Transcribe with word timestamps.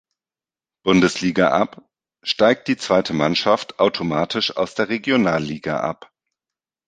Bundesliga 0.83 1.51
ab, 1.51 1.87
steigt 2.23 2.67
die 2.67 2.75
zweite 2.75 3.13
Mannschaft 3.13 3.77
automatisch 3.77 4.57
aus 4.57 4.73
der 4.73 4.89
Regionalliga 4.89 5.79
ab. 5.81 6.11